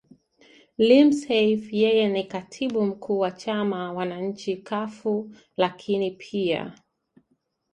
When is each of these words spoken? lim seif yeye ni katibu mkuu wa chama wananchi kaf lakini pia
lim 0.87 1.09
seif 1.21 1.61
yeye 1.81 2.07
ni 2.13 2.23
katibu 2.27 2.81
mkuu 2.85 3.19
wa 3.19 3.31
chama 3.31 3.93
wananchi 3.93 4.57
kaf 4.57 5.05
lakini 5.57 6.11
pia 6.11 6.73